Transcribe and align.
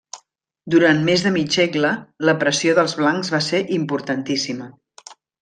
Durant 0.75 1.03
més 1.09 1.25
de 1.25 1.31
mig 1.35 1.53
segle, 1.57 1.91
la 2.31 2.35
pressió 2.45 2.73
dels 2.79 2.97
blancs 3.03 3.31
va 3.35 3.41
ser 3.51 3.61
importantíssima. 3.79 4.73